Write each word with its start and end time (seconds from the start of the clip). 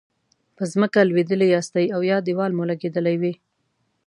په 0.55 0.63
ځمکه 0.71 0.99
لویدلي 1.09 1.47
یاستئ 1.55 1.85
او 1.95 2.01
یا 2.11 2.17
دیوال 2.27 2.51
مو 2.53 2.63
لګیدلی 2.71 3.15
وي. 3.21 3.33